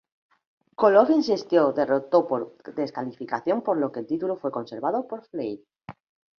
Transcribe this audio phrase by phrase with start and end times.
[0.79, 5.63] Koloff instinto derrotó por descalificación por lo que el título fue conservado por Flair.